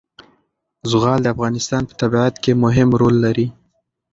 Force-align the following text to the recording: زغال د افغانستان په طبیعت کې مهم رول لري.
زغال 0.91 1.19
د 1.23 1.27
افغانستان 1.35 1.81
په 1.89 1.93
طبیعت 2.01 2.35
کې 2.43 2.51
مهم 2.63 2.89
رول 2.99 3.15
لري. 3.25 3.47